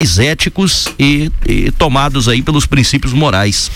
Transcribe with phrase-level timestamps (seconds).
[0.00, 3.68] éticos e, e tomados aí pelos princípios morais.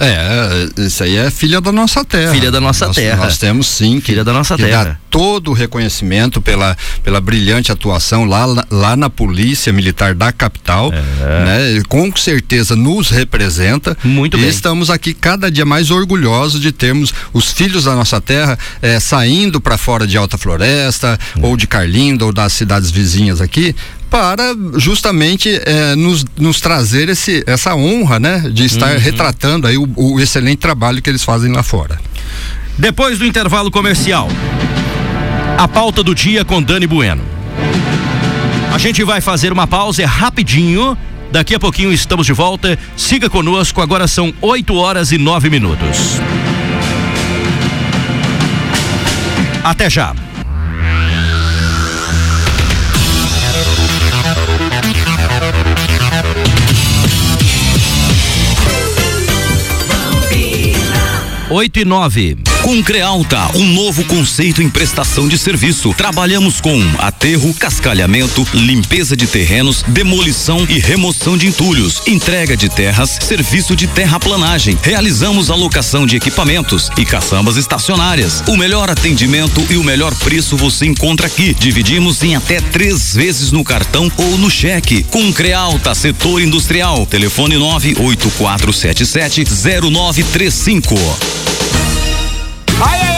[0.00, 2.32] É, isso aí é filha da nossa terra.
[2.32, 3.24] Filha da nossa nós, terra.
[3.24, 4.00] Nós temos sim.
[4.00, 4.84] filha da nossa que terra.
[4.84, 10.90] Dá todo o reconhecimento pela, pela brilhante atuação lá, lá na Polícia Militar da capital.
[10.92, 11.44] É.
[11.44, 11.72] Né?
[11.74, 13.96] E com certeza nos representa.
[14.02, 14.48] Muito e bem.
[14.48, 19.60] estamos aqui cada dia mais orgulhosos de termos os filhos da nossa terra eh, saindo
[19.60, 21.40] para fora de Alta Floresta, Hum.
[21.42, 23.76] ou de Carlinda, ou das cidades vizinhas aqui,
[24.10, 28.98] para justamente eh, nos, nos trazer esse, essa honra, né, de estar Uhum.
[28.98, 32.00] retratando aí o, o excelente trabalho que eles fazem lá fora.
[32.76, 34.28] Depois do intervalo comercial,
[35.56, 37.22] a pauta do dia com Dani Bueno.
[38.72, 40.96] A gente vai fazer uma pausa é rapidinho.
[41.32, 42.76] Daqui a pouquinho estamos de volta.
[42.96, 46.20] Siga conosco, agora são 8 horas e 9 minutos.
[49.62, 50.14] Até já.
[61.52, 62.36] Oito e nove.
[62.62, 65.94] Com Crealta, um novo conceito em prestação de serviço.
[65.94, 73.18] Trabalhamos com aterro, cascalhamento, limpeza de terrenos, demolição e remoção de entulhos, entrega de terras,
[73.22, 74.78] serviço de terraplanagem.
[74.82, 78.42] Realizamos alocação de equipamentos e caçambas estacionárias.
[78.46, 81.54] O melhor atendimento e o melhor preço você encontra aqui.
[81.58, 85.02] Dividimos em até três vezes no cartão ou no cheque.
[85.04, 87.06] Com Crealta, setor industrial.
[87.06, 89.44] Telefone 98477
[89.90, 90.94] 0935.
[92.82, 93.09] Olha eu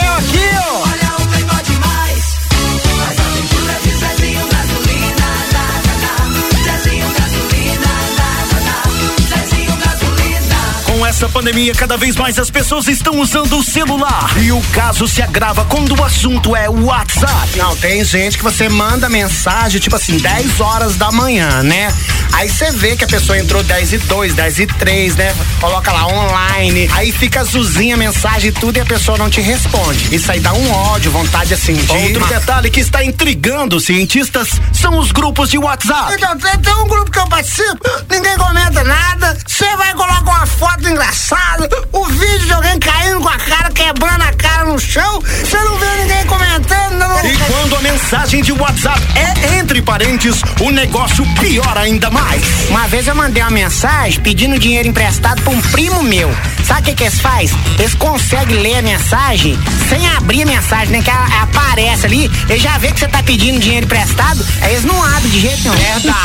[11.23, 14.29] Com essa pandemia, cada vez mais as pessoas estão usando o celular.
[14.41, 17.57] E o caso se agrava quando o assunto é o WhatsApp.
[17.57, 21.95] Não, tem gente que você manda mensagem, tipo assim, 10 horas da manhã, né?
[22.33, 25.33] Aí você vê que a pessoa entrou 10 e 2, 10 e 3, né?
[25.61, 29.39] Coloca lá online, aí fica azulzinha a mensagem e tudo e a pessoa não te
[29.39, 30.13] responde.
[30.13, 31.89] Isso aí dá um ódio, vontade assim de.
[31.89, 36.15] Outro detalhe que está intrigando os cientistas são os grupos de WhatsApp.
[36.15, 40.45] Então, tem, tem um grupo que eu participo, ninguém comenta nada, você vai colocar uma
[40.45, 41.12] foto engraçada,
[41.91, 45.77] o vídeo de alguém caindo com a cara, quebrando a cara no chão, você não
[45.77, 47.25] vê ninguém comentando, não.
[47.25, 52.43] E quando a mensagem de WhatsApp é entre parentes, o negócio piora ainda mais.
[52.69, 56.29] Uma vez eu mandei uma mensagem pedindo dinheiro emprestado pra um primo meu.
[56.65, 57.51] Sabe o que, que eles faz?
[57.77, 59.57] Eles conseguem ler a mensagem
[59.89, 61.01] sem abrir a mensagem, né?
[61.01, 64.85] Que a- aparece ali, eles já vê que você tá pedindo dinheiro emprestado, aí eles
[64.85, 65.75] não abrem de jeito nenhum.
[65.75, 66.23] Verdade.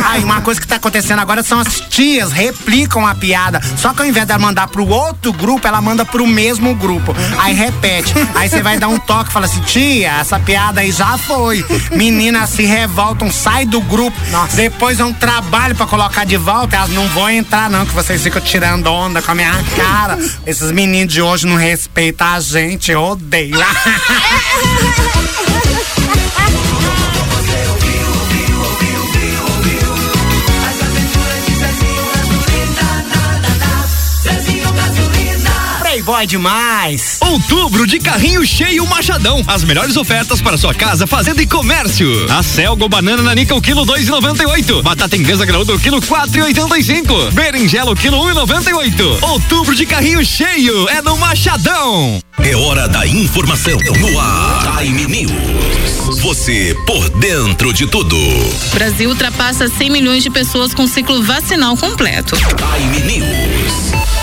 [0.08, 3.60] aí uma coisa que tá acontecendo agora são as tias replicam a piada.
[3.76, 7.14] Só que ao invés dela mandar pro outro grupo, ela manda pro mesmo grupo.
[7.38, 8.12] Aí repete.
[8.34, 11.64] Aí você vai dar um toque e fala assim, tia, essa piada aí já foi.
[11.92, 14.16] Meninas se revoltam, sai do grupo.
[14.54, 16.76] Depois é um trabalho pra colocar de volta.
[16.76, 19.52] Elas não vão entrar, não, que vocês ficam tirando onda com a minha
[19.82, 20.18] cara.
[20.46, 23.58] Esses meninos de hoje não respeitam a gente, eu odeio.
[36.10, 37.18] Playboy demais.
[37.20, 39.44] Outubro de carrinho cheio Machadão.
[39.46, 42.08] As melhores ofertas para sua casa, fazenda e comércio.
[42.28, 44.82] A Selgo banana nanica o quilo 2,98.
[44.82, 47.30] Batata inglesa graúda o quilo 4,85.
[47.32, 49.22] Berinjela o quilo 1,98.
[49.22, 52.20] Outubro de carrinho cheio é no Machadão.
[52.42, 54.78] É hora da informação no ar.
[54.78, 56.18] Time News.
[56.22, 58.16] Você por dentro de tudo.
[58.74, 62.34] Brasil ultrapassa 100 milhões de pessoas com ciclo vacinal completo.
[62.36, 63.49] Time News.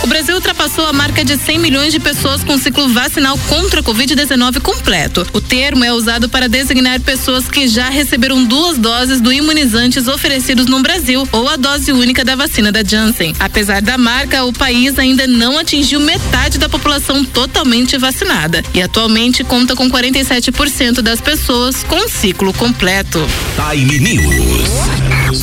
[0.08, 3.84] O Brasil ultrapassou a marca de 100 milhões de pessoas com ciclo vacinal contra a
[3.84, 5.28] Covid-19 completo.
[5.34, 10.66] O termo é usado para designar pessoas que já receberam duas doses do imunizantes oferecidos
[10.68, 13.36] no Brasil ou a dose única da vacina da Janssen.
[13.38, 19.44] Apesar da marca, o país ainda não atingiu metade da população totalmente vacinada e atualmente
[19.44, 23.20] conta com 47% das pessoas com ciclo completo.
[23.58, 24.70] Time News.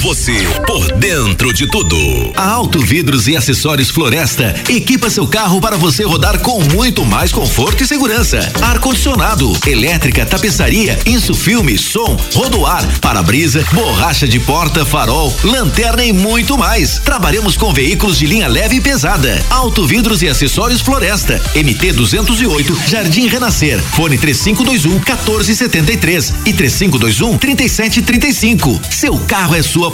[0.05, 1.97] Você por dentro de tudo.
[2.37, 7.33] A Auto Vidros e Acessórios Floresta equipa seu carro para você rodar com muito mais
[7.33, 8.53] conforto e segurança.
[8.61, 16.99] Ar-condicionado, elétrica, tapeçaria, insufilme, som, rodoar, para-brisa, borracha de porta, farol, lanterna e muito mais.
[16.99, 19.43] Trabalhamos com veículos de linha leve e pesada.
[19.49, 23.81] Auto Vidros e Acessórios Floresta, MT 208, Jardim Renascer.
[23.81, 28.81] Fone 3521 1473 e 3521 3735.
[28.91, 29.94] Seu carro é sua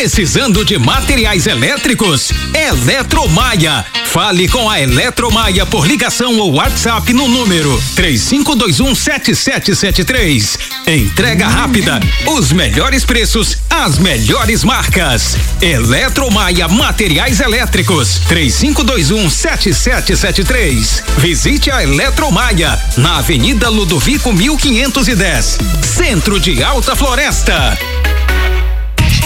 [0.00, 2.32] Precisando de materiais elétricos?
[2.54, 3.84] Eletromaia.
[4.06, 10.58] Fale com a Eletromaia por ligação ou WhatsApp no número 35217773.
[10.86, 15.36] Entrega rápida, os melhores preços, as melhores marcas.
[15.60, 21.02] Eletromaia Materiais Elétricos 35217773.
[21.18, 27.78] Visite a Eletromaia na Avenida Ludovico 1510, Centro de Alta Floresta.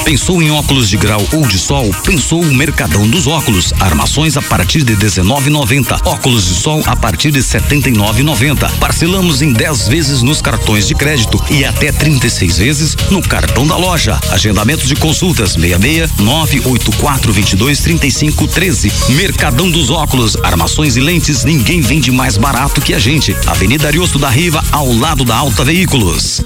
[0.02, 1.91] Pensou em óculos de grau ou de sol?
[2.05, 3.73] Pensou o Mercadão dos Óculos.
[3.81, 6.06] Armações a partir de 19,90.
[6.06, 8.70] Óculos de sol a partir de 79,90.
[8.79, 13.76] Parcelamos em 10 vezes nos cartões de crédito e até 36 vezes no cartão da
[13.76, 14.19] loja.
[14.31, 18.93] Agendamento de consultas 66 984 22 35 13.
[19.11, 20.37] Mercadão dos Óculos.
[20.43, 21.44] Armações e lentes.
[21.44, 23.37] Ninguém vende mais barato que a gente.
[23.46, 26.43] Avenida Ariosto da Riva, ao lado da Alta Veículos.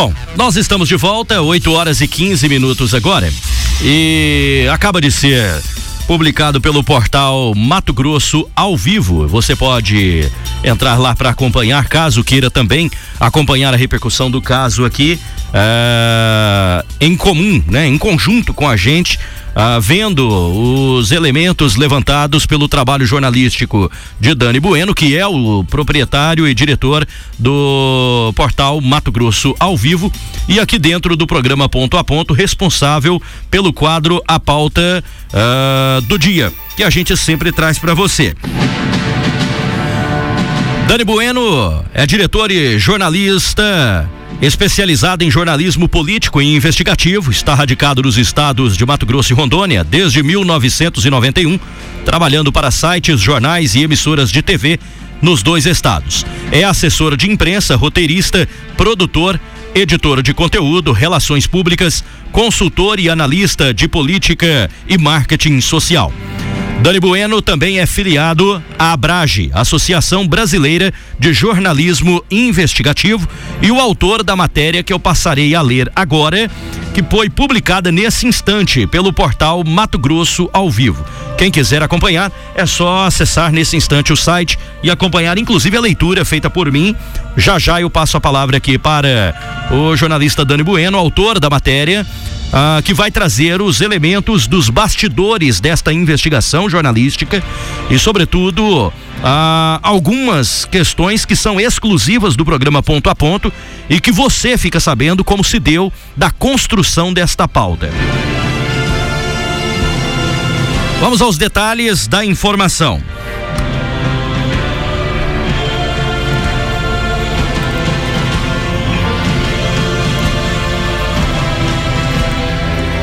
[0.00, 3.28] Bom, nós estamos de volta, 8 horas e 15 minutos agora.
[3.82, 5.60] E acaba de ser
[6.06, 9.26] publicado pelo portal Mato Grosso ao vivo.
[9.26, 10.30] Você pode
[10.62, 15.18] entrar lá para acompanhar, caso queira também acompanhar a repercussão do caso aqui
[15.52, 17.86] eh, em comum, né?
[17.86, 19.18] Em conjunto com a gente.
[19.58, 23.90] ah, vendo os elementos levantados pelo trabalho jornalístico
[24.20, 27.04] de Dani Bueno, que é o proprietário e diretor
[27.36, 30.12] do portal Mato Grosso ao vivo,
[30.48, 35.02] e aqui dentro do programa Ponto a Ponto, responsável pelo quadro A Pauta
[35.32, 38.36] ah, do Dia, que a gente sempre traz para você.
[40.86, 44.08] Dani Bueno é diretor e jornalista
[44.40, 49.82] especializado em jornalismo político e investigativo, está radicado nos estados de Mato Grosso e Rondônia
[49.82, 51.58] desde 1991,
[52.04, 54.78] trabalhando para sites, jornais e emissoras de TV
[55.20, 56.24] nos dois estados.
[56.52, 59.40] É assessor de imprensa, roteirista, produtor,
[59.74, 66.12] editor de conteúdo, relações públicas, consultor e analista de política e marketing social.
[66.80, 73.28] Dani Bueno também é filiado à Abrage, Associação Brasileira de Jornalismo Investigativo,
[73.60, 76.48] e o autor da matéria que eu passarei a ler agora,
[76.94, 81.04] que foi publicada nesse instante pelo portal Mato Grosso ao vivo.
[81.36, 86.24] Quem quiser acompanhar, é só acessar nesse instante o site e acompanhar, inclusive, a leitura
[86.24, 86.94] feita por mim.
[87.36, 89.34] Já já eu passo a palavra aqui para
[89.70, 92.06] o jornalista Dani Bueno, autor da matéria
[92.52, 97.42] ah, que vai trazer os elementos dos bastidores desta investigação jornalística
[97.90, 98.92] e, sobretudo,
[99.22, 103.52] ah, algumas questões que são exclusivas do programa Ponto a Ponto
[103.88, 107.90] e que você fica sabendo como se deu da construção desta pauta.
[111.00, 113.00] Vamos aos detalhes da informação.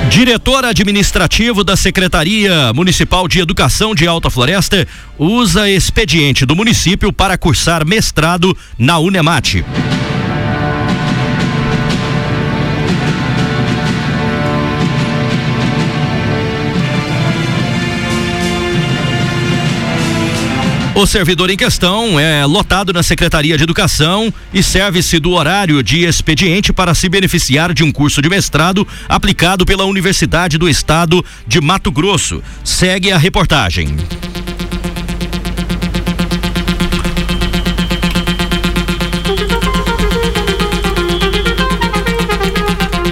[0.09, 4.87] Diretor administrativo da Secretaria Municipal de Educação de Alta Floresta
[5.17, 9.65] usa expediente do município para cursar mestrado na Unemate.
[20.95, 26.05] O servidor em questão é lotado na Secretaria de Educação e serve-se do horário de
[26.05, 31.59] expediente para se beneficiar de um curso de mestrado aplicado pela Universidade do Estado de
[31.59, 32.41] Mato Grosso.
[32.63, 33.93] Segue a reportagem.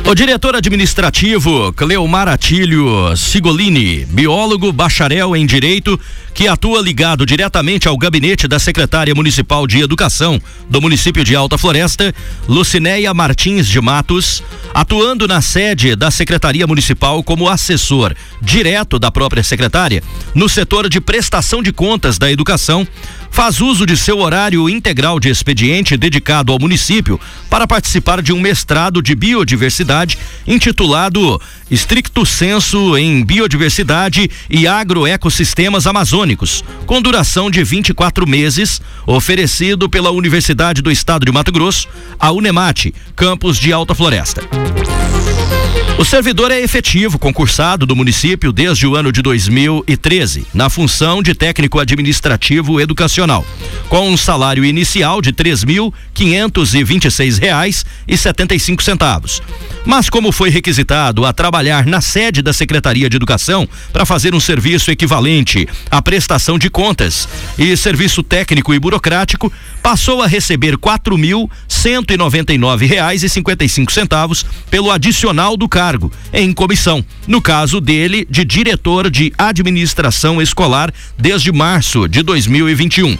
[0.05, 5.99] O diretor administrativo Cleomar Atílio Sigolini, biólogo bacharel em Direito,
[6.33, 11.57] que atua ligado diretamente ao gabinete da secretária municipal de educação do município de Alta
[11.57, 12.13] Floresta,
[12.47, 19.43] Lucinéia Martins de Matos, atuando na sede da Secretaria Municipal como assessor direto da própria
[19.43, 20.01] secretária,
[20.33, 22.87] no setor de prestação de contas da educação,
[23.33, 28.39] faz uso de seu horário integral de expediente dedicado ao município para participar de um
[28.39, 36.22] mestrado de biodiversidade intitulado Stricto Senso em Biodiversidade e Agroecossistemas Amazônicos,
[36.85, 41.87] com duração de 24 meses, oferecido pela Universidade do Estado de Mato Grosso,
[42.19, 44.41] a Unemate, campus de Alta Floresta.
[45.95, 51.35] O servidor é efetivo, concursado do município desde o ano de 2013, na função de
[51.35, 53.45] técnico administrativo educacional,
[53.89, 55.31] com um salário inicial de
[58.57, 59.39] cinco centavos.
[59.85, 64.39] Mas como foi requisitado a trabalhar na sede da Secretaria de Educação para fazer um
[64.39, 67.27] serviço equivalente à prestação de contas
[67.57, 69.51] e serviço técnico e burocrático,
[69.81, 73.91] passou a receber quatro mil cento e noventa e nove reais e cinquenta e cinco
[73.91, 77.03] centavos pelo adicional do cargo em comissão.
[77.25, 83.17] No caso dele, de diretor de administração escolar desde março de 2021.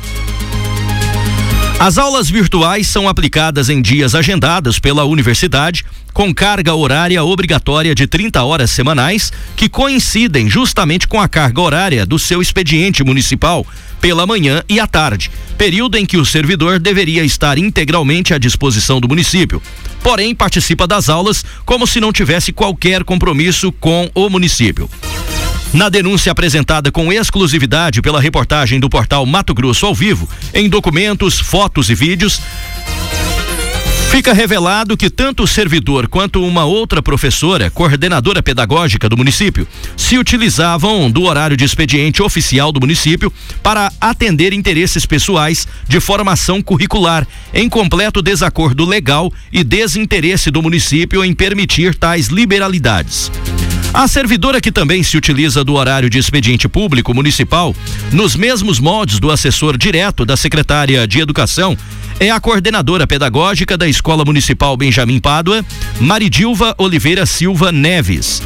[1.80, 8.08] As aulas virtuais são aplicadas em dias agendados pela universidade, com carga horária obrigatória de
[8.08, 13.65] 30 horas semanais, que coincidem justamente com a carga horária do seu expediente municipal
[14.00, 19.01] pela manhã e à tarde, período em que o servidor deveria estar integralmente à disposição
[19.01, 19.62] do município.
[20.01, 24.89] Porém, participa das aulas como se não tivesse qualquer compromisso com o município.
[25.74, 31.39] Na denúncia apresentada com exclusividade pela reportagem do portal Mato Grosso ao vivo, em documentos,
[31.39, 32.39] fotos e vídeos,
[34.13, 40.20] Fica revelado que tanto o servidor quanto uma outra professora, coordenadora pedagógica do município, se
[40.20, 47.27] utilizavam do horário de expediente oficial do município para atender interesses pessoais de formação curricular,
[47.51, 53.32] em completo desacordo legal e desinteresse do município em permitir tais liberalidades.
[53.93, 57.75] A servidora que também se utiliza do horário de expediente público municipal,
[58.12, 61.77] nos mesmos moldes do assessor direto da secretária de Educação,
[62.19, 65.63] é a coordenadora pedagógica da Escola Municipal Benjamin Pádua,
[66.01, 68.41] Maridilva Oliveira Silva Neves.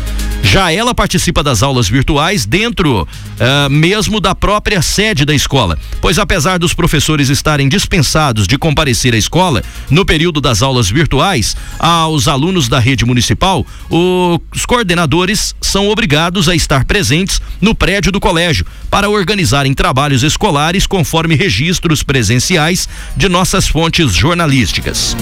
[0.50, 6.18] Já ela participa das aulas virtuais dentro uh, mesmo da própria sede da escola, pois
[6.18, 12.30] apesar dos professores estarem dispensados de comparecer à escola no período das aulas virtuais, aos
[12.30, 18.66] alunos da rede municipal, os coordenadores são obrigados a estar presentes no prédio do colégio
[18.90, 22.88] para organizarem trabalhos escolares conforme registros presenciais
[23.18, 25.14] de nossas fontes jornalísticas.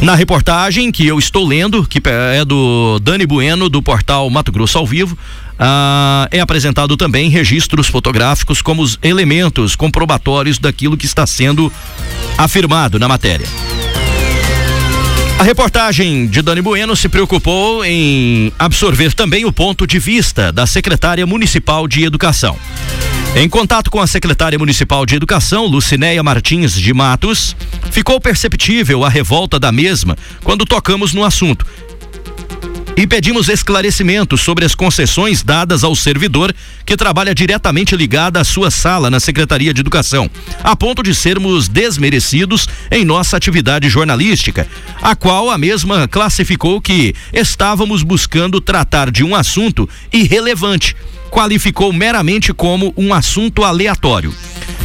[0.00, 4.76] Na reportagem que eu estou lendo, que é do Dani Bueno, do portal Mato Grosso
[4.76, 5.16] ao Vivo,
[5.58, 11.72] ah, é apresentado também registros fotográficos como os elementos comprobatórios daquilo que está sendo
[12.36, 13.46] afirmado na matéria.
[15.38, 20.66] A reportagem de Dani Bueno se preocupou em absorver também o ponto de vista da
[20.66, 22.56] secretária municipal de Educação.
[23.36, 27.56] Em contato com a secretária municipal de Educação, Lucinéia Martins de Matos,
[27.90, 31.66] ficou perceptível a revolta da mesma quando tocamos no assunto.
[32.96, 36.54] E pedimos esclarecimentos sobre as concessões dadas ao servidor
[36.86, 40.30] que trabalha diretamente ligada à sua sala na Secretaria de Educação,
[40.62, 44.64] a ponto de sermos desmerecidos em nossa atividade jornalística,
[45.02, 50.94] a qual a mesma classificou que estávamos buscando tratar de um assunto irrelevante
[51.34, 54.32] qualificou meramente como um assunto aleatório.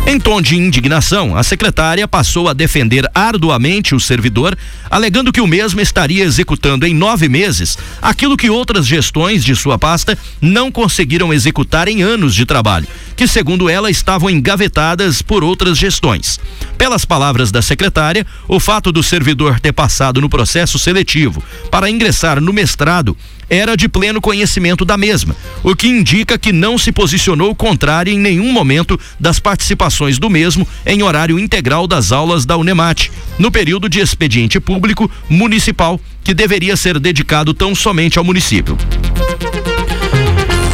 [0.07, 4.57] Em tom de indignação, a secretária passou a defender arduamente o servidor,
[4.89, 9.77] alegando que o mesmo estaria executando em nove meses aquilo que outras gestões de sua
[9.77, 15.77] pasta não conseguiram executar em anos de trabalho, que, segundo ela, estavam engavetadas por outras
[15.77, 16.39] gestões.
[16.79, 22.41] Pelas palavras da secretária, o fato do servidor ter passado no processo seletivo para ingressar
[22.41, 23.15] no mestrado
[23.49, 28.19] era de pleno conhecimento da mesma, o que indica que não se posicionou contrário em
[28.19, 33.89] nenhum momento das participações do mesmo em horário integral das aulas da Unemate, no período
[33.89, 38.77] de expediente público municipal, que deveria ser dedicado tão somente ao município.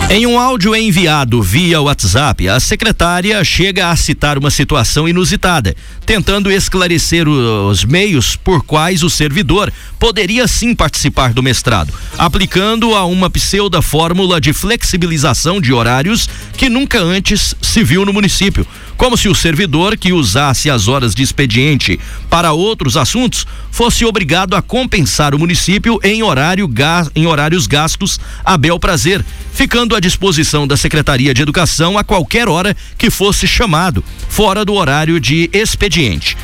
[0.07, 6.51] Em um áudio enviado via WhatsApp, a secretária chega a citar uma situação inusitada, tentando
[6.51, 13.31] esclarecer os meios por quais o servidor poderia sim participar do mestrado, aplicando a uma
[13.31, 18.65] pseuda fórmula de flexibilização de horários que nunca antes se viu no município,
[18.97, 21.99] como se o servidor que usasse as horas de expediente
[22.29, 26.69] para outros assuntos fosse obrigado a compensar o município em, horário
[27.15, 29.23] em horários gastos a bel prazer,
[29.53, 34.73] ficando à disposição da Secretaria de Educação a qualquer hora que fosse chamado, fora do
[34.73, 36.37] horário de expediente.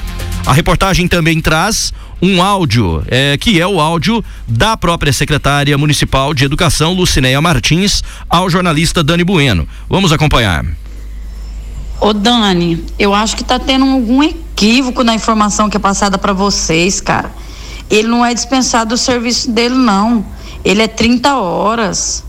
[0.45, 6.33] A reportagem também traz um áudio, eh, que é o áudio da própria secretária municipal
[6.33, 9.67] de Educação, Lucinéia Martins, ao jornalista Dani Bueno.
[9.89, 10.63] Vamos acompanhar.
[12.03, 16.33] Ô Dani, eu acho que tá tendo algum equívoco na informação que é passada para
[16.33, 17.31] vocês, cara.
[17.91, 20.25] Ele não é dispensado do serviço dele, não.
[20.65, 22.23] Ele é 30 horas.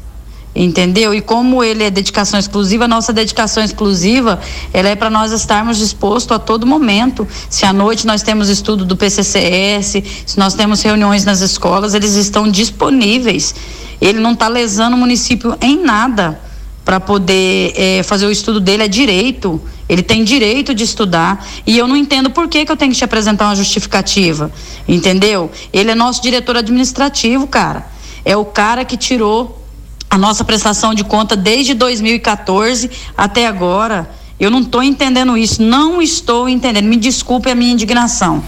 [0.55, 1.14] Entendeu?
[1.14, 4.38] E como ele é dedicação exclusiva, nossa dedicação exclusiva,
[4.75, 7.26] ela é para nós estarmos dispostos a todo momento.
[7.49, 12.12] Se à noite nós temos estudo do PCCS, se nós temos reuniões nas escolas, eles
[12.17, 13.55] estão disponíveis.
[14.02, 16.38] Ele não está lesando o município em nada
[16.85, 19.61] para poder eh, fazer o estudo dele é direito.
[19.89, 22.99] Ele tem direito de estudar e eu não entendo por que, que eu tenho que
[22.99, 24.51] te apresentar uma justificativa,
[24.89, 25.51] entendeu?
[25.73, 27.87] Ele é nosso diretor administrativo, cara.
[28.25, 29.62] É o cara que tirou
[30.09, 34.11] a nossa prestação de conta desde 2014 até agora.
[34.39, 36.87] Eu não estou entendendo isso, não estou entendendo.
[36.87, 38.43] Me desculpe a minha indignação.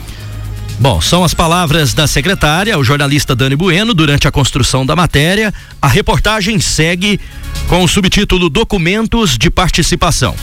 [0.79, 5.55] Bom, são as palavras da secretária, o jornalista Dani Bueno, durante a construção da matéria.
[5.81, 7.21] A reportagem segue
[7.69, 10.35] com o subtítulo Documentos de Participação.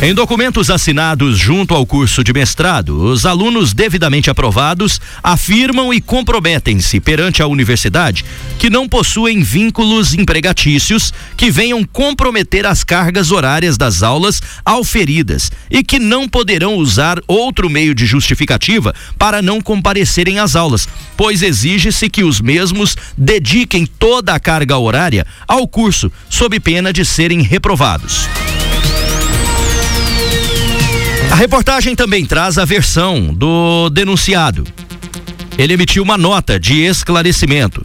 [0.00, 7.00] Em documentos assinados junto ao curso de mestrado, os alunos devidamente aprovados afirmam e comprometem-se
[7.00, 8.24] perante a universidade
[8.60, 15.82] que não possuem vínculos empregatícios que venham comprometer as cargas horárias das aulas auferidas e
[15.82, 22.08] que não poderão usar outro meio de justificativa para não comparecerem às aulas, pois exige-se
[22.08, 28.28] que os mesmos dediquem toda a carga horária ao curso, sob pena de serem reprovados.
[31.30, 34.64] A reportagem também traz a versão do denunciado.
[35.58, 37.82] Ele emitiu uma nota de esclarecimento.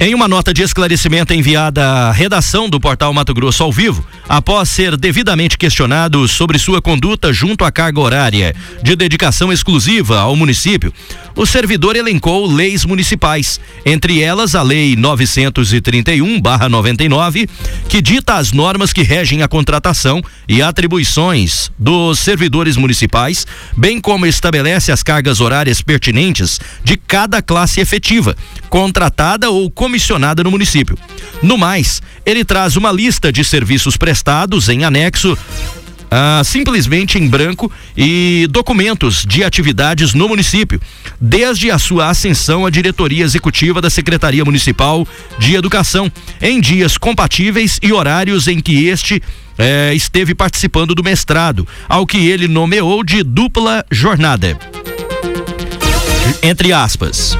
[0.00, 4.68] Em uma nota de esclarecimento enviada à redação do portal Mato Grosso ao vivo, após
[4.70, 10.90] ser devidamente questionado sobre sua conduta junto à carga horária de dedicação exclusiva ao município,
[11.36, 17.46] o servidor elencou leis municipais, entre elas a Lei 931-99,
[17.90, 23.46] que dita as normas que regem a contratação e atribuições dos servidores municipais,
[23.76, 28.34] bem como estabelece as cargas horárias pertinentes de cada classe efetiva,
[28.70, 30.96] contratada ou comissionada no município.
[31.42, 34.21] No mais, ele traz uma lista de serviços prestados
[34.68, 35.36] em anexo
[36.14, 40.78] ah, simplesmente em branco e documentos de atividades no município,
[41.18, 47.78] desde a sua ascensão à diretoria executiva da Secretaria Municipal de Educação, em dias compatíveis
[47.82, 49.22] e horários em que este
[49.56, 54.58] eh, esteve participando do mestrado, ao que ele nomeou de dupla jornada.
[56.42, 57.38] Entre aspas.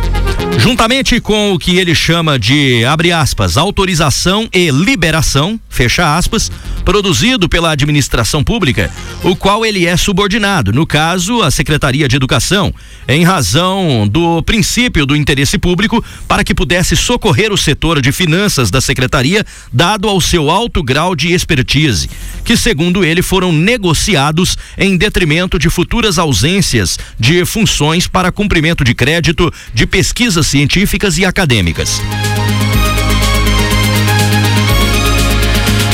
[0.59, 6.53] Juntamente com o que ele chama de, abre aspas, autorização e liberação, fecha aspas,
[6.85, 8.91] produzido pela administração pública,
[9.23, 12.73] o qual ele é subordinado, no caso, a Secretaria de Educação,
[13.09, 18.71] em razão do princípio do interesse público, para que pudesse socorrer o setor de finanças
[18.71, 22.09] da Secretaria, dado ao seu alto grau de expertise,
[22.45, 28.95] que, segundo ele, foram negociados em detrimento de futuras ausências de funções para cumprimento de
[28.95, 29.87] crédito de
[30.33, 32.01] pesquisas científicas e acadêmicas.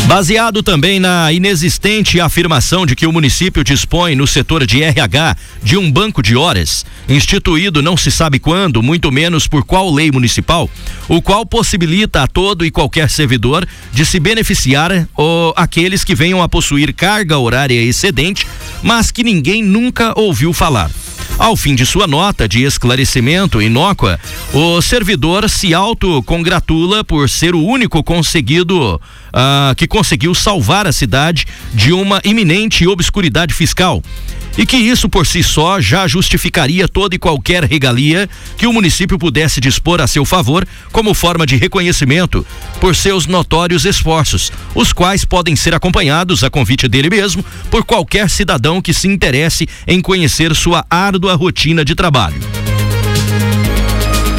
[0.07, 5.77] Baseado também na inexistente afirmação de que o município dispõe no setor de RH de
[5.77, 10.71] um banco de horas, instituído não se sabe quando, muito menos por qual lei municipal,
[11.09, 16.43] o qual possibilita a todo e qualquer servidor de se beneficiar ou aqueles que venham
[16.43, 18.47] a possuir carga horária excedente,
[18.83, 20.91] mas que ninguém nunca ouviu falar.
[21.39, 24.19] Ao fim de sua nota de esclarecimento inócua,
[24.53, 29.01] o servidor se autocongratula por ser o único conseguido
[29.33, 34.03] ah, que conseguiu salvar a cidade de uma iminente obscuridade fiscal.
[34.57, 39.17] E que isso por si só já justificaria toda e qualquer regalia que o município
[39.17, 42.45] pudesse dispor a seu favor como forma de reconhecimento
[42.81, 48.29] por seus notórios esforços, os quais podem ser acompanhados a convite dele mesmo por qualquer
[48.29, 52.58] cidadão que se interesse em conhecer sua árdua rotina de trabalho.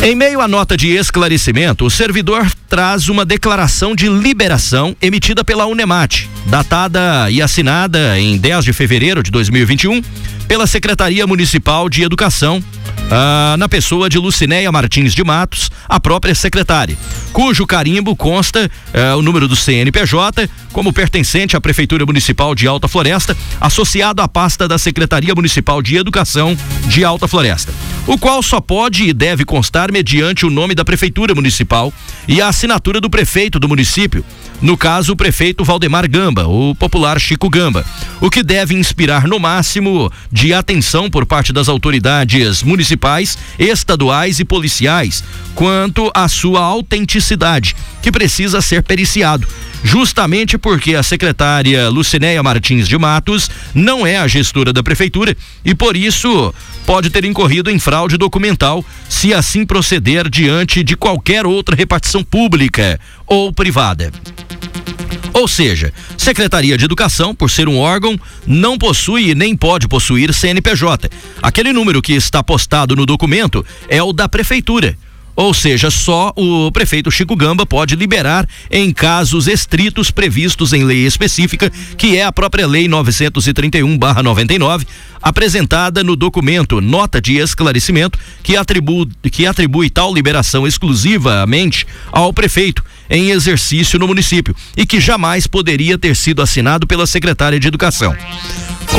[0.02, 5.66] Em meio à nota de esclarecimento, o servidor traz uma declaração de liberação emitida pela
[5.66, 10.02] Unemate, datada e assinada em 10 de fevereiro de 2021
[10.48, 12.64] pela Secretaria Municipal de Educação,
[13.12, 16.98] ah, na pessoa de Lucinéia Martins de Matos, a própria secretária,
[17.32, 22.88] cujo carimbo consta ah, o número do CNPJ como pertencente à Prefeitura Municipal de Alta
[22.88, 26.58] Floresta, associado à pasta da Secretaria Municipal de Educação
[26.88, 27.72] de Alta Floresta,
[28.08, 31.94] o qual só pode e deve constar mediante o nome da Prefeitura Municipal
[32.28, 34.24] e a assinatura do prefeito do município,
[34.62, 37.86] no caso o prefeito Valdemar Gamba, o popular Chico Gamba,
[38.20, 44.46] o que deve inspirar no máximo de atenção por parte das autoridades municipais, estaduais e
[44.46, 45.24] policiais
[45.56, 49.48] quanto à sua autenticidade, que precisa ser periciado,
[49.84, 55.74] justamente porque a secretária Lucinéia Martins de Matos não é a gestora da prefeitura e
[55.74, 56.54] por isso
[56.86, 63.00] pode ter incorrido em fraude documental se assim proceder diante de qualquer outra repartição pública
[63.26, 64.12] ou privada.
[65.34, 70.34] Ou seja, Secretaria de Educação, por ser um órgão, não possui e nem pode possuir
[70.34, 71.10] CNPJ.
[71.42, 74.98] Aquele número que está postado no documento é o da prefeitura.
[75.40, 81.06] Ou seja, só o prefeito Chico Gamba pode liberar em casos estritos previstos em lei
[81.06, 84.86] específica, que é a própria Lei 931/99,
[85.22, 92.84] apresentada no documento Nota de Esclarecimento, que atribui, que atribui tal liberação exclusivamente ao prefeito
[93.10, 98.14] em exercício no município e que jamais poderia ter sido assinado pela secretária de Educação.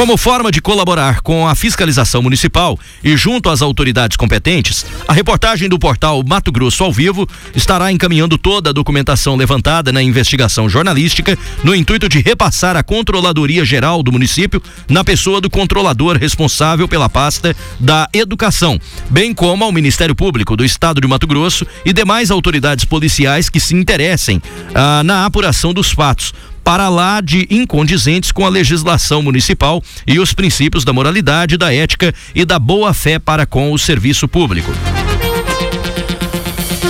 [0.00, 5.68] Como forma de colaborar com a fiscalização municipal e junto às autoridades competentes, a reportagem
[5.68, 11.38] do portal Mato Grosso ao Vivo estará encaminhando toda a documentação levantada na investigação jornalística
[11.62, 17.10] no intuito de repassar à Controladoria Geral do município na pessoa do controlador responsável pela
[17.10, 22.30] pasta da Educação, bem como ao Ministério Público do Estado de Mato Grosso e demais
[22.30, 24.40] autoridades policiais que se interessem
[24.74, 26.32] ah, na apuração dos fatos
[26.64, 32.14] para lá de incondizentes com a legislação municipal e os princípios da moralidade, da ética
[32.34, 34.70] e da boa fé para com o serviço público.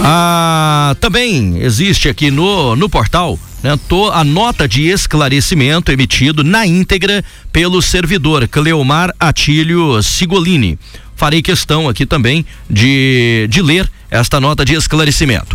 [0.02, 6.66] Ah, também existe aqui no, no portal né, to- a nota de esclarecimento emitido na
[6.66, 10.78] íntegra pelo servidor Cleomar Atílio Sigolini.
[11.14, 15.54] Farei questão aqui também de, de ler esta nota de esclarecimento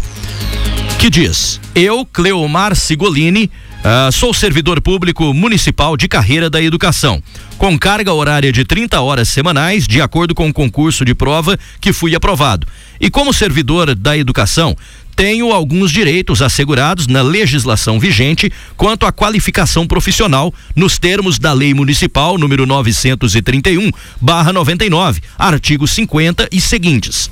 [0.99, 3.49] que diz: Eu, Cleomar Sigolini,
[3.87, 7.21] ah, sou servidor público municipal de carreira da educação,
[7.55, 11.93] com carga horária de 30 horas semanais, de acordo com o concurso de prova que
[11.93, 12.65] fui aprovado.
[12.99, 14.75] E como servidor da educação,
[15.15, 21.75] tenho alguns direitos assegurados na legislação vigente quanto à qualificação profissional nos termos da Lei
[21.75, 27.29] Municipal número 931/99, artigo 50 e seguintes.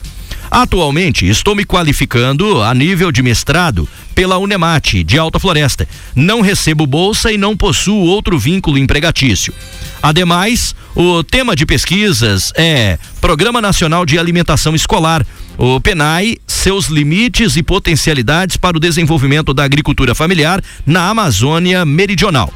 [0.50, 5.88] Atualmente, estou me qualificando a nível de mestrado pela Unemate de Alta Floresta.
[6.16, 9.54] Não recebo bolsa e não possuo outro vínculo empregatício.
[10.02, 15.26] Ademais, o tema de pesquisas é Programa Nacional de Alimentação Escolar,
[15.58, 22.54] o PENAI, seus limites e potencialidades para o desenvolvimento da agricultura familiar na Amazônia Meridional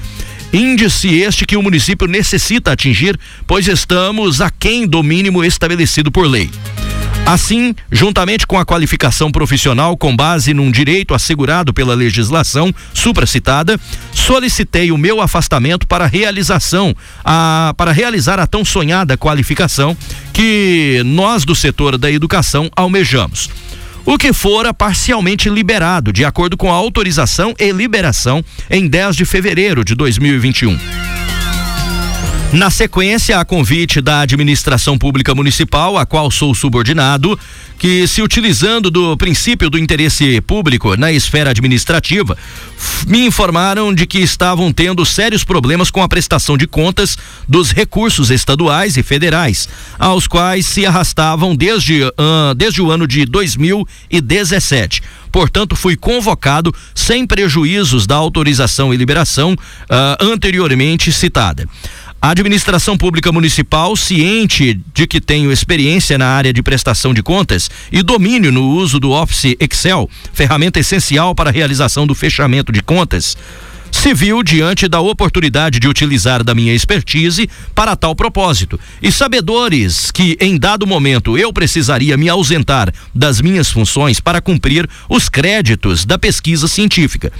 [0.52, 6.50] Índice este que o município necessita atingir, pois estamos aquém do mínimo estabelecido por lei.
[7.24, 13.78] Assim, juntamente com a qualificação profissional com base num direito assegurado pela legislação supracitada,
[14.12, 19.96] solicitei o meu afastamento para realização, a, para realizar a tão sonhada qualificação
[20.32, 23.48] que nós do setor da educação almejamos.
[24.04, 29.24] O que fora parcialmente liberado, de acordo com a autorização e liberação em 10 de
[29.24, 30.76] fevereiro de 2021.
[32.53, 37.38] Na sequência, a convite da administração pública municipal, a qual sou subordinado,
[37.79, 42.37] que se utilizando do princípio do interesse público na esfera administrativa,
[43.07, 47.17] me informaram de que estavam tendo sérios problemas com a prestação de contas
[47.49, 49.67] dos recursos estaduais e federais,
[49.99, 55.03] aos quais se arrastavam desde, ah, desde o ano de 2017.
[55.33, 59.57] Portanto, fui convocado sem prejuízos da autorização e liberação
[59.88, 61.67] ah, anteriormente citada.
[62.24, 67.68] A administração pública municipal, ciente de que tenho experiência na área de prestação de contas
[67.90, 72.80] e domínio no uso do Office Excel, ferramenta essencial para a realização do fechamento de
[72.80, 73.37] contas,
[73.92, 78.81] se viu diante da oportunidade de utilizar da minha expertise para tal propósito.
[79.00, 84.88] E sabedores que em dado momento eu precisaria me ausentar das minhas funções para cumprir
[85.09, 87.31] os créditos da pesquisa científica.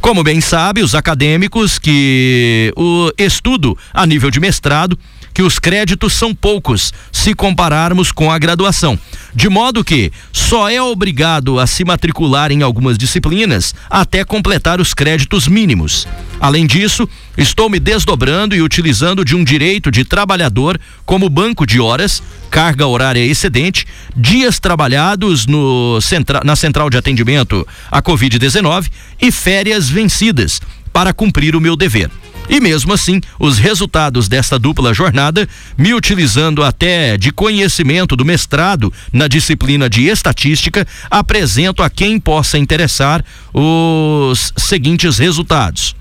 [0.00, 4.98] Como bem sabe, os acadêmicos que o estudo a nível de mestrado
[5.32, 8.98] que os créditos são poucos se compararmos com a graduação.
[9.34, 14.92] De modo que só é obrigado a se matricular em algumas disciplinas até completar os
[14.92, 16.06] créditos mínimos.
[16.40, 21.78] Além disso, estou me desdobrando e utilizando de um direito de trabalhador como banco de
[21.78, 28.90] horas, carga horária excedente, dias trabalhados no centra, na central de atendimento à Covid-19
[29.20, 30.60] e férias vencidas
[30.92, 32.10] para cumprir o meu dever.
[32.48, 35.48] E mesmo assim, os resultados desta dupla jornada,
[35.78, 42.58] me utilizando até de conhecimento do mestrado na disciplina de estatística, apresento a quem possa
[42.58, 43.24] interessar
[43.54, 45.94] os seguintes resultados.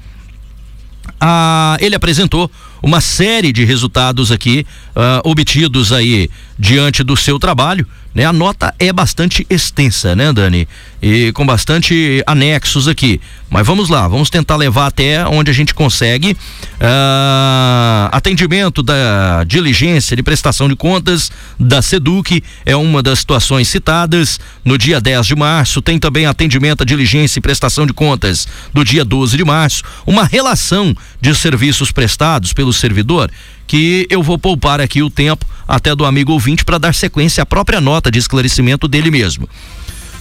[1.22, 2.50] Ah, ele apresentou
[2.82, 8.26] uma série de resultados aqui ah, obtidos aí diante do seu trabalho, né?
[8.26, 10.68] A nota é bastante extensa, né, Dani?
[11.02, 13.22] E com bastante anexos aqui.
[13.50, 16.36] Mas vamos lá, vamos tentar levar até onde a gente consegue.
[16.82, 24.40] Ah, atendimento da diligência de prestação de contas da Seduc é uma das situações citadas.
[24.66, 28.84] No dia 10 de março, tem também atendimento à diligência e prestação de contas do
[28.84, 29.84] dia 12 de março.
[30.06, 33.32] Uma relação de serviços prestados pelo servidor
[33.70, 37.46] que eu vou poupar aqui o tempo até do amigo ouvinte para dar sequência à
[37.46, 39.48] própria nota de esclarecimento dele mesmo.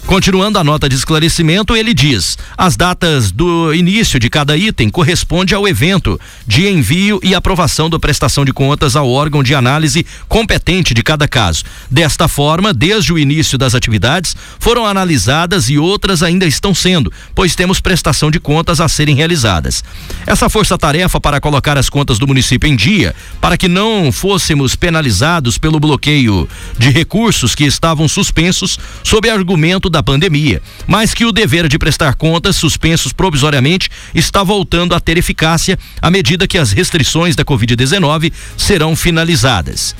[0.08, 5.54] Continuando a nota de esclarecimento, ele diz: as datas do início de cada item corresponde
[5.54, 10.94] ao evento de envio e aprovação da prestação de contas ao órgão de análise competente
[10.94, 11.62] de cada caso.
[11.90, 17.54] Desta forma, desde o início das atividades, foram analisadas e outras ainda estão sendo, pois
[17.54, 19.84] temos prestação de contas a serem realizadas.
[20.26, 25.58] Essa força-tarefa para colocar as contas do município em dia, para que não fôssemos penalizados
[25.58, 31.68] pelo bloqueio de recursos que estavam suspensos sob argumento da pandemia, mas que o dever
[31.68, 37.36] de prestar contas, suspensos provisoriamente, está voltando a ter eficácia à medida que as restrições
[37.36, 39.94] da Covid-19 serão finalizadas.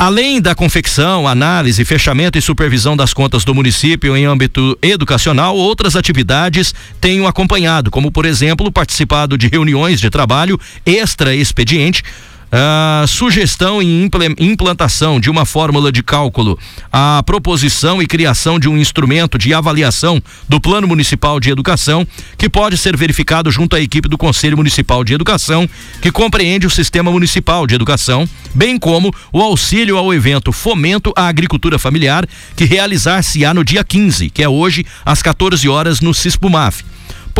[0.00, 5.94] Além da confecção, análise, fechamento e supervisão das contas do município em âmbito educacional, outras
[5.94, 12.02] atividades tenho acompanhado, como por exemplo, participado de reuniões de trabalho extra-expediente,
[12.52, 14.08] a sugestão e
[14.38, 16.58] implantação de uma fórmula de cálculo,
[16.92, 22.48] a proposição e criação de um instrumento de avaliação do Plano Municipal de Educação, que
[22.48, 25.68] pode ser verificado junto à equipe do Conselho Municipal de Educação,
[26.02, 31.28] que compreende o Sistema Municipal de Educação, bem como o auxílio ao evento Fomento à
[31.28, 36.82] Agricultura Familiar, que realizar-se-á no dia 15, que é hoje, às 14 horas, no Cispumaf.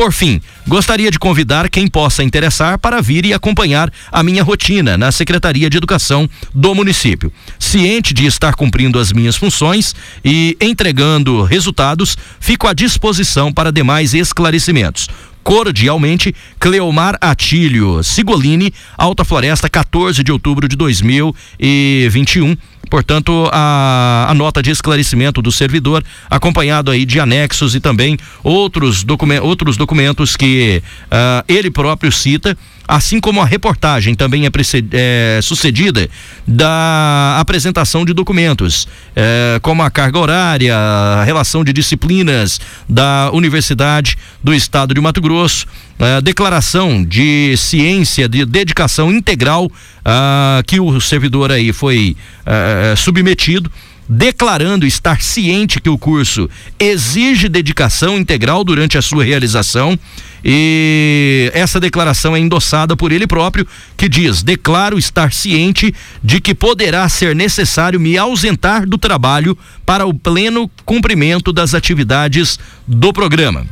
[0.01, 4.97] Por fim, gostaria de convidar quem possa interessar para vir e acompanhar a minha rotina
[4.97, 7.31] na Secretaria de Educação do município.
[7.59, 14.15] Ciente de estar cumprindo as minhas funções e entregando resultados, fico à disposição para demais
[14.15, 15.07] esclarecimentos.
[15.45, 22.57] Cordialmente, Cleomar Atílio Sigolini, Alta Floresta, 14 de outubro de 2021.
[22.89, 29.05] Portanto, a, a nota de esclarecimento do servidor, acompanhado aí de anexos e também outros,
[29.05, 32.57] documen outros documentos que ah, ele próprio cita,
[32.91, 34.51] assim como a reportagem também é,
[34.93, 36.11] é, sucedida
[36.47, 44.19] da apresentação de documentos, eh, como a carga horária, a relação de disciplinas da Universidade
[44.43, 45.67] do Estado de Mato Grosso,
[46.01, 49.71] a declaração de ciência de dedicação integral
[50.05, 53.71] ah, que o servidor aí foi ah, submetido
[54.13, 59.97] declarando estar ciente que o curso exige dedicação integral durante a sua realização
[60.45, 66.55] e essa declaração é endossada por ele próprio, que diz: "Declaro estar ciente de que
[66.55, 72.59] poderá ser necessário me ausentar do trabalho para o pleno cumprimento das atividades
[72.89, 73.65] do programa."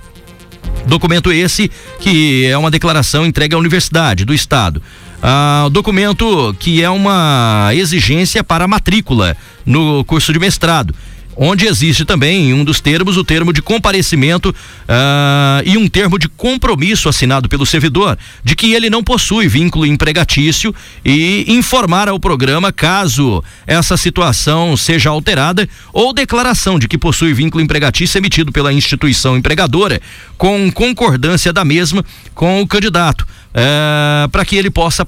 [0.87, 4.83] Documento esse que é uma declaração entregue à Universidade do Estado.
[5.23, 10.94] Ah, documento que é uma exigência para matrícula no curso de mestrado.
[11.40, 14.53] Onde existe também em um dos termos o termo de comparecimento
[14.88, 19.87] ah, e um termo de compromisso assinado pelo servidor de que ele não possui vínculo
[19.87, 20.74] empregatício
[21.05, 27.62] e informar ao programa caso essa situação seja alterada ou declaração de que possui vínculo
[27.62, 30.03] empregatício emitido pela instituição empregadora
[30.37, 33.24] com concordância da mesma com o candidato.
[34.31, 35.07] Para que ele possa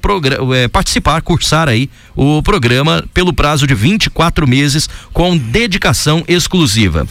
[0.55, 7.07] eh, participar, cursar aí o programa pelo prazo de 24 meses com dedicação exclusiva.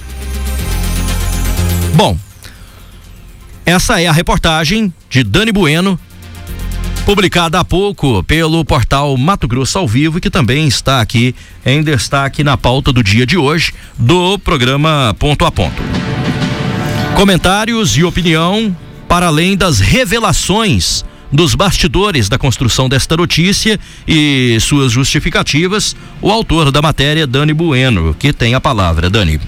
[1.94, 2.18] Bom,
[3.66, 6.00] Essa é a reportagem de Dani Bueno,
[7.06, 12.44] publicada há pouco pelo portal Mato Grosso ao Vivo, que também está aqui em destaque
[12.44, 15.80] na pauta do dia de hoje do programa Ponto a Ponto.
[17.16, 18.76] Comentários e opinião
[19.08, 26.72] para além das revelações dos bastidores da construção desta notícia e suas justificativas, o autor
[26.72, 29.10] da matéria, Dani Bueno, que tem a palavra.
[29.10, 29.40] Dani.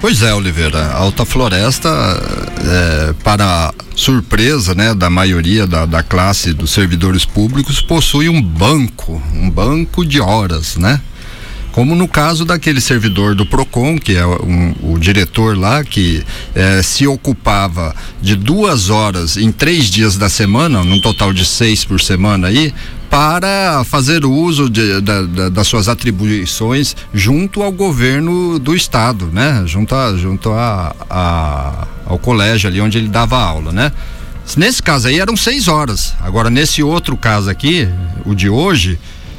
[0.00, 6.54] Pois é, Oliveira, a Alta Floresta, é, para surpresa né, da maioria da, da classe
[6.54, 10.98] dos servidores públicos, possui um banco, um banco de horas, né?
[11.72, 16.82] Como no caso daquele servidor do PROCON, que é um, o diretor lá, que eh,
[16.82, 22.00] se ocupava de duas horas em três dias da semana, num total de seis por
[22.00, 22.74] semana aí,
[23.08, 29.62] para fazer uso de, da, da, das suas atribuições junto ao governo do estado, né?
[29.66, 33.92] Junto, a, junto a, a, ao colégio ali onde ele dava aula, né?
[34.56, 36.14] Nesse caso aí eram seis horas.
[36.20, 37.88] Agora, nesse outro caso aqui,
[38.24, 38.98] o de hoje,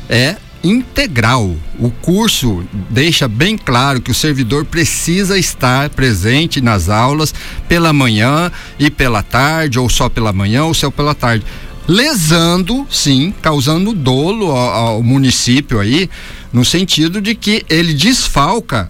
[0.09, 1.55] é integral.
[1.79, 7.33] O curso deixa bem claro que o servidor precisa estar presente nas aulas
[7.67, 11.45] pela manhã e pela tarde, ou só pela manhã ou só pela tarde.
[11.87, 16.09] Lesando, sim, causando dolo ao, ao município aí,
[16.53, 18.89] no sentido de que ele desfalca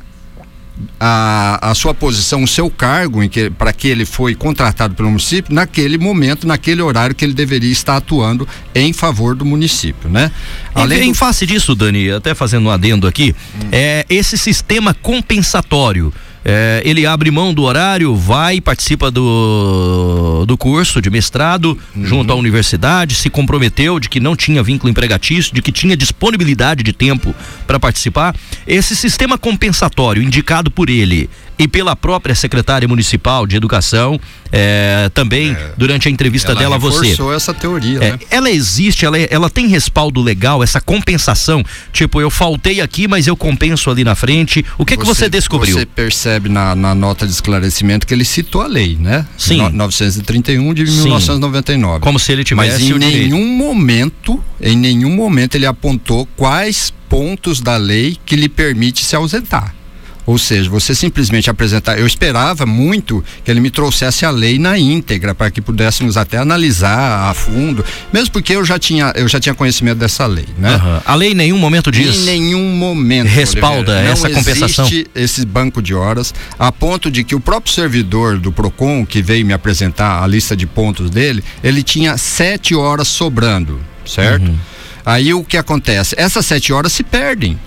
[0.99, 5.09] a, a sua posição, o seu cargo em que para que ele foi contratado pelo
[5.09, 10.31] município naquele momento, naquele horário que ele deveria estar atuando em favor do município, né?
[10.73, 11.17] Além em do...
[11.17, 13.69] face disso, Dani, até fazendo um adendo aqui, hum.
[13.71, 16.13] é esse sistema compensatório
[16.43, 22.05] é, ele abre mão do horário, vai, participa do, do curso de mestrado uhum.
[22.05, 26.83] junto à universidade, se comprometeu de que não tinha vínculo empregatício, de que tinha disponibilidade
[26.83, 27.35] de tempo
[27.67, 28.35] para participar.
[28.65, 31.29] Esse sistema compensatório indicado por ele
[31.61, 34.19] e pela própria secretária municipal de educação,
[34.51, 37.15] é, também é, durante a entrevista dela a você.
[37.35, 38.19] essa teoria, é, né?
[38.31, 41.63] Ela existe, ela, ela tem respaldo legal, essa compensação.
[41.93, 44.65] Tipo, eu faltei aqui, mas eu compenso ali na frente.
[44.75, 45.77] O que você, que você descobriu?
[45.77, 49.27] Você percebe na, na, nota de esclarecimento que ele citou a lei, né?
[49.37, 49.57] Sim.
[49.57, 51.03] No, 931 de Sim.
[51.03, 51.99] 1999.
[51.99, 57.61] Como se ele tivesse Mas em nenhum momento, em nenhum momento ele apontou quais pontos
[57.61, 59.75] da lei que lhe permite se ausentar.
[60.25, 61.99] Ou seja, você simplesmente apresentar.
[61.99, 66.37] Eu esperava muito que ele me trouxesse a lei na íntegra para que pudéssemos até
[66.37, 70.75] analisar a fundo, mesmo porque eu já tinha, eu já tinha conhecimento dessa lei, né?
[70.75, 71.01] Uhum.
[71.05, 72.17] A lei em nenhum momento diz.
[72.17, 74.85] Em nenhum momento respalda Oliveira, essa não compensação.
[74.85, 79.21] Existe esse banco de horas a ponto de que o próprio servidor do Procon que
[79.21, 84.47] veio me apresentar a lista de pontos dele, ele tinha sete horas sobrando, certo?
[84.47, 84.57] Uhum.
[85.05, 86.15] Aí o que acontece?
[86.17, 87.59] Essas sete horas se perdem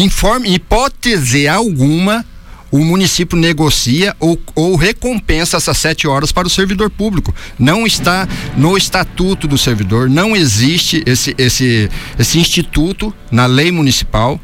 [0.00, 2.24] informe, hipótese alguma,
[2.70, 7.34] o município negocia ou, ou, recompensa essas sete horas para o servidor público.
[7.58, 8.26] Não está
[8.56, 14.40] no estatuto do servidor, não existe esse, esse, esse instituto na lei municipal,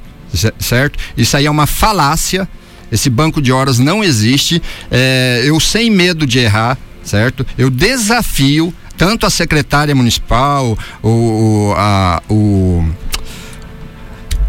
[0.58, 0.98] certo?
[1.16, 2.46] Isso aí é uma falácia.
[2.90, 4.62] Esse banco de horas não existe.
[4.90, 7.46] É, eu, sem medo de errar, certo?
[7.56, 12.84] Eu desafio tanto a secretária municipal, o, a, o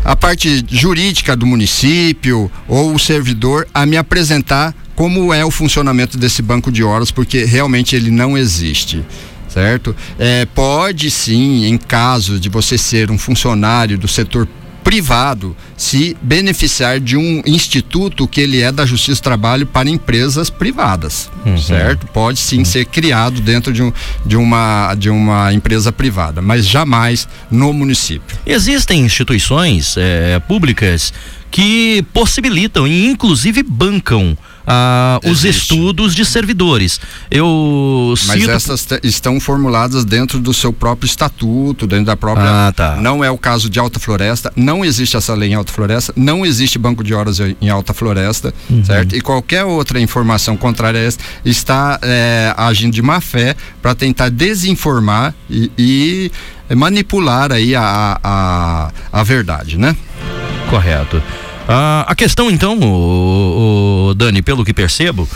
[0.03, 6.17] a parte jurídica do município ou o servidor a me apresentar como é o funcionamento
[6.17, 9.03] desse banco de horas, porque realmente ele não existe
[9.49, 9.95] certo?
[10.17, 14.47] É, pode sim, em caso de você ser um funcionário do setor
[14.89, 20.49] privado se beneficiar de um instituto que ele é da Justiça do Trabalho para empresas
[20.49, 21.59] privadas, uhum.
[21.59, 22.07] certo?
[22.07, 22.65] Pode sim uhum.
[22.65, 23.93] ser criado dentro de, um,
[24.25, 28.35] de, uma, de uma empresa privada, mas jamais no município.
[28.47, 31.13] Existem instituições é, públicas
[31.51, 34.35] que possibilitam e inclusive bancam
[34.71, 36.99] ah, os estudos de servidores.
[37.31, 38.51] Eu Mas cito...
[38.51, 42.67] essas estão formuladas dentro do seu próprio estatuto, dentro da própria.
[42.67, 42.95] Ah, tá.
[42.97, 46.45] Não é o caso de Alta Floresta, não existe essa lei em Alta Floresta, não
[46.45, 48.85] existe banco de horas em Alta Floresta, uhum.
[48.85, 49.15] certo?
[49.15, 54.29] E qualquer outra informação contrária a essa está é, agindo de má fé para tentar
[54.29, 55.71] desinformar e,
[56.69, 59.95] e manipular aí a, a, a verdade, né?
[60.69, 61.21] Correto.
[61.71, 65.29] Ah, a questão, então, o, o, Dani, pelo que percebo,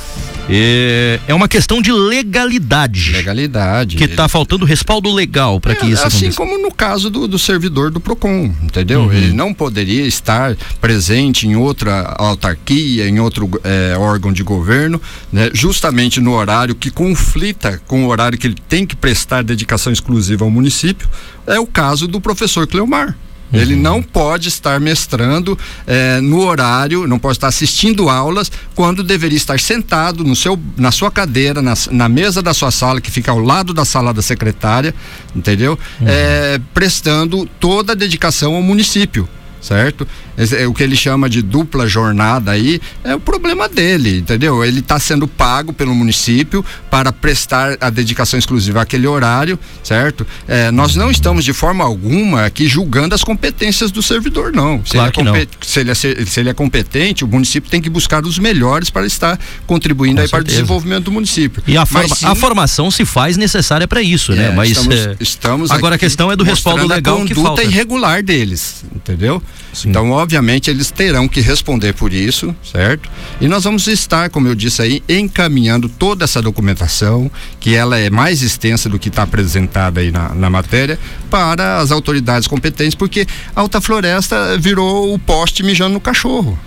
[0.50, 3.12] é, é uma questão de legalidade.
[3.12, 3.96] Legalidade.
[3.96, 6.38] Que está faltando respaldo legal para é, que isso Assim aconteça.
[6.38, 9.02] como no caso do, do servidor do PROCON, entendeu?
[9.02, 9.14] Uhum.
[9.14, 15.00] Ele não poderia estar presente em outra autarquia, em outro é, órgão de governo,
[15.32, 15.52] né?
[15.54, 20.44] justamente no horário que conflita com o horário que ele tem que prestar dedicação exclusiva
[20.44, 21.08] ao município.
[21.46, 23.16] É o caso do professor Cleomar
[23.54, 29.38] Ele não pode estar mestrando eh, no horário, não pode estar assistindo aulas quando deveria
[29.38, 33.32] estar sentado no seu, na sua cadeira, na, na mesa da sua sala, que fica
[33.32, 34.94] ao lado da sala da secretária,
[35.36, 35.78] entendeu?
[36.06, 39.28] Eh, prestando toda a dedicação ao município
[39.64, 40.06] certo?
[40.38, 44.64] É o que ele chama de dupla jornada aí é o problema dele, entendeu?
[44.66, 50.26] Ele está sendo pago pelo município para prestar a dedicação exclusiva àquele horário, certo?
[50.48, 54.84] É, nós não estamos de forma alguma aqui julgando as competências do servidor, não.
[54.86, 55.32] Se, Claro ele, que é não.
[55.34, 58.90] compet- se, ele é, se- ele é competente, o município tem que buscar os melhores
[58.90, 61.62] para estar contribuindo Com aí para o desenvolvimento do município.
[61.68, 64.48] E a, forma- sim- a formação se faz necessária para isso, né?
[64.48, 67.48] É, Mas estamos, é, estamos agora a questão é do respaldo legal a que conduta
[67.48, 67.64] falta.
[67.64, 69.42] irregular deles, entendeu?
[69.86, 73.10] Então, obviamente, eles terão que responder por isso, certo?
[73.42, 78.10] E nós vamos estar, como eu disse aí, encaminhando toda essa documentação, que ela é
[78.10, 81.00] mais extensa do que está apresentada aí na, na matéria,
[81.30, 86.58] para as autoridades competentes, porque Alta Floresta virou o poste mijando no cachorro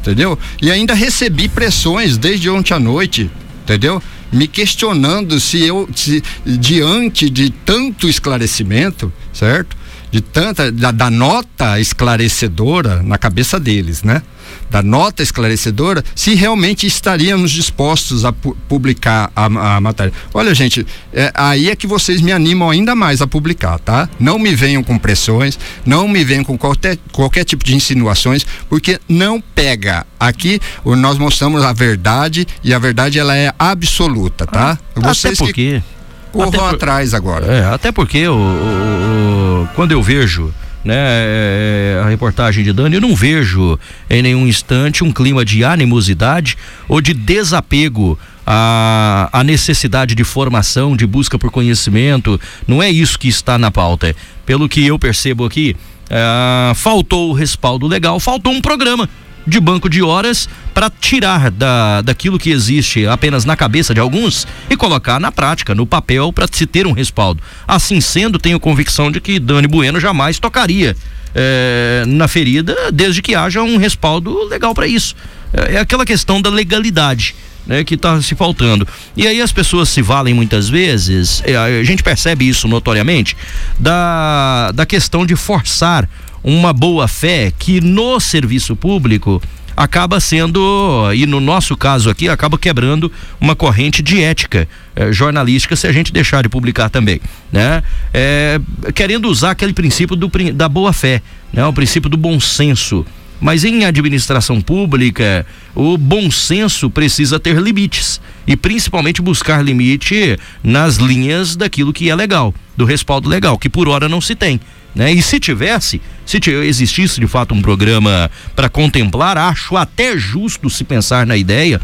[0.00, 0.38] entendeu?
[0.60, 3.30] E ainda recebi pressões desde ontem à noite,
[3.62, 4.02] entendeu?
[4.32, 9.76] Me questionando se eu, se, diante de tanto esclarecimento, certo?
[10.10, 14.22] De tanta, da, da nota esclarecedora na cabeça deles, né?
[14.68, 20.12] Da nota esclarecedora, se realmente estaríamos dispostos a pu- publicar a, a matéria.
[20.34, 24.08] Olha, gente, é, aí é que vocês me animam ainda mais a publicar, tá?
[24.18, 25.56] Não me venham com pressões,
[25.86, 30.04] não me venham com qualquer, qualquer tipo de insinuações, porque não pega.
[30.18, 34.76] Aqui nós mostramos a verdade e a verdade ela é absoluta, tá?
[35.10, 35.12] até
[35.46, 35.82] porque
[36.30, 37.46] corram por- atrás agora.
[37.46, 40.52] É, até porque o, o- o- quando eu vejo
[40.84, 43.78] né, é, a reportagem de Dani, eu não vejo
[44.08, 46.56] em nenhum instante um clima de animosidade
[46.88, 52.40] ou de desapego à, à necessidade de formação, de busca por conhecimento.
[52.66, 54.16] Não é isso que está na pauta.
[54.46, 55.76] Pelo que eu percebo aqui,
[56.08, 59.08] é, faltou o respaldo legal, faltou um programa
[59.46, 64.46] de banco de horas para tirar da, daquilo que existe apenas na cabeça de alguns
[64.68, 67.42] e colocar na prática, no papel, para se ter um respaldo.
[67.66, 70.96] Assim sendo, tenho convicção de que Dani Bueno jamais tocaria
[71.34, 75.14] eh, na ferida desde que haja um respaldo legal para isso.
[75.52, 77.34] É, é aquela questão da legalidade.
[77.66, 78.88] Né, que está se faltando.
[79.14, 83.36] E aí as pessoas se valem muitas vezes, eh, a gente percebe isso notoriamente,
[83.78, 86.08] da, da questão de forçar
[86.42, 89.42] uma boa fé que no serviço público
[89.76, 93.10] acaba sendo, e no nosso caso aqui, acaba quebrando
[93.40, 97.20] uma corrente de ética eh, jornalística se a gente deixar de publicar também,
[97.50, 97.82] né?
[98.12, 98.60] Eh,
[98.94, 101.22] querendo usar aquele princípio do, da boa fé,
[101.52, 101.64] né?
[101.64, 103.06] O princípio do bom senso.
[103.40, 110.96] Mas em administração pública, o bom senso precisa ter limites e principalmente buscar limite nas
[110.96, 114.60] linhas daquilo que é legal, do respaldo legal, que por hora não se tem.
[114.94, 115.12] Né?
[115.12, 120.68] E se tivesse, se ti- existisse de fato um programa para contemplar, acho até justo
[120.68, 121.80] se pensar na ideia,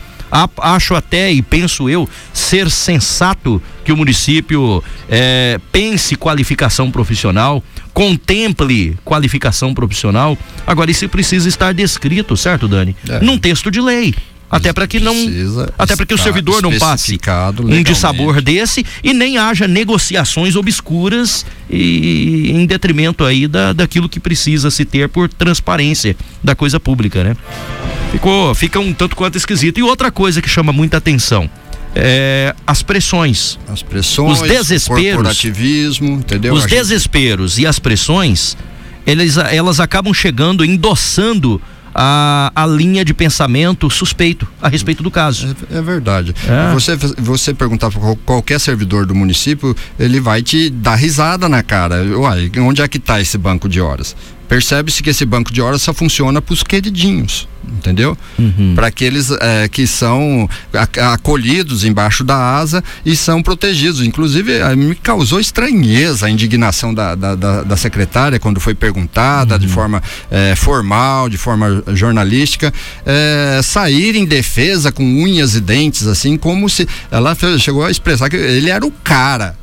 [0.59, 7.63] acho até e penso eu ser sensato que o município eh, pense qualificação profissional,
[7.95, 10.37] contemple qualificação profissional.
[10.67, 12.95] Agora isso precisa estar descrito, certo, Dani?
[13.09, 13.21] É.
[13.21, 14.15] Num texto de lei.
[14.49, 15.15] Até para que não,
[15.77, 17.93] até para que o servidor não passe especificado um legalmente.
[17.93, 24.71] dissabor desse e nem haja negociações obscuras e em detrimento aí da, daquilo que precisa
[24.71, 27.37] se ter por transparência da coisa pública, né?
[28.13, 29.79] Ficou, fica um tanto quanto esquisito.
[29.79, 31.51] E outra coisa que chama muita atenção
[31.93, 33.59] é as pressões.
[33.69, 36.55] As pressões, os desesperos, corporativismo, entendeu?
[36.55, 38.57] os gente- desesperos e as pressões,
[39.05, 41.61] eles, elas acabam chegando, endossando
[41.99, 45.57] a, a linha de pensamento suspeito a respeito do caso.
[45.71, 46.35] É verdade.
[46.47, 46.75] É.
[46.75, 52.05] Você, você perguntar para qualquer servidor do município, ele vai te dar risada na cara.
[52.05, 54.15] Uai, onde é que está esse banco de horas?
[54.49, 58.17] Percebe-se que esse banco de horas só funciona para os queridinhos, entendeu?
[58.75, 60.49] Para aqueles eh, que são
[61.13, 64.01] acolhidos embaixo da asa e são protegidos.
[64.03, 69.59] Inclusive, eh, me causou estranheza a indignação da, da, da- da secretária quando foi perguntada
[69.59, 72.73] de forma eh, formal, de forma jornalística,
[73.05, 78.29] eh, sair em defesa com unhas e dentes, assim, como se ela chegou a expressar
[78.31, 79.57] que ele era o cara.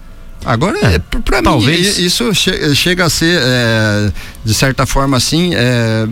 [0.45, 4.11] Agora, é, para mim, talvez- isso che- chega a ser, eh,
[4.43, 6.07] de certa forma, assim, eh,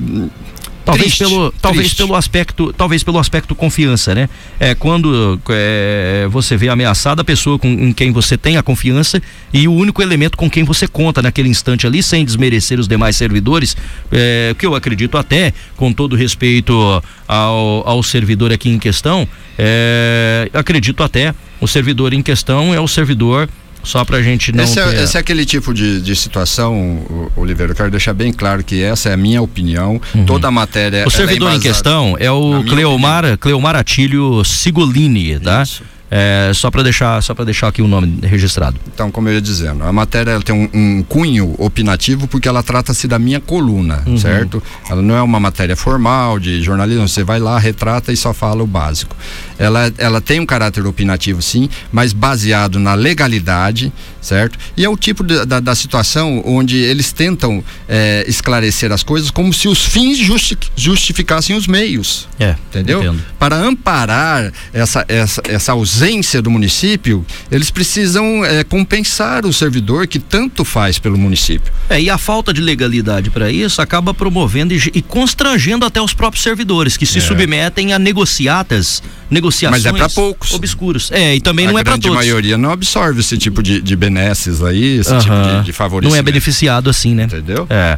[0.83, 1.97] Talvez triste, pelo talvez triste.
[1.97, 4.27] pelo aspecto talvez pelo aspecto confiança, né?
[4.59, 9.21] É quando é, você vê ameaçada a pessoa com em quem você tem a confiança
[9.53, 13.15] e o único elemento com quem você conta naquele instante ali, sem desmerecer os demais
[13.15, 13.77] servidores,
[14.11, 16.73] é, que eu acredito até, com todo respeito
[17.27, 19.27] ao, ao servidor aqui em questão,
[19.59, 23.47] é, acredito até o servidor em questão é o servidor
[23.83, 27.71] Só pra gente não Esse é, ter- esse é aquele tipo de, de situação, Oliveira,
[27.71, 29.99] eu quero deixar bem claro que essa é a minha opinião.
[30.27, 30.99] Toda a matéria.
[30.99, 31.05] Uhum.
[31.05, 35.63] O é servidor em embasada- questão é o Cleomar, Cleomar Atílio Sigolini, tá?
[36.13, 38.75] É, só para deixar, só para deixar aqui o nome registrado.
[38.93, 43.07] Então, como eu ia dizendo, a matéria tem um, um cunho opinativo porque ela trata-se
[43.07, 44.17] da minha coluna, Uhum.
[44.17, 44.61] certo?
[44.89, 48.61] Ela não é uma matéria formal de jornalismo, você vai lá, retrata e só fala
[48.61, 49.15] o básico.
[49.61, 54.57] Ela, ela tem um caráter opinativo, sim, mas baseado na legalidade, certo?
[54.75, 59.29] E é o tipo de- da, da situação onde eles tentam eh, esclarecer as coisas
[59.29, 62.27] como se os fins justi- justificassem os meios.
[62.39, 62.99] É, Entendeu?
[63.03, 63.21] entendo.
[63.37, 70.17] Para amparar essa, essa, essa ausência do município, eles precisam eh, compensar o servidor que
[70.17, 71.71] tanto faz pelo município.
[71.89, 76.13] É, e a falta de legalidade para isso acaba promovendo e, e constrangendo até os
[76.13, 77.21] próprios servidores que se É.
[77.21, 80.53] submetem a negociatas, negociações Mas é pra poucos.
[80.53, 81.09] obscuros.
[81.11, 82.17] É, e também a não é para grande todos.
[82.17, 85.59] maioria não absorve esse tipo de, de benesses aí, esse tipo Aham.
[85.61, 86.13] de, de favorecimento.
[86.13, 87.23] Não é beneficiado assim, né?
[87.23, 87.65] Entendeu?
[87.69, 87.97] É.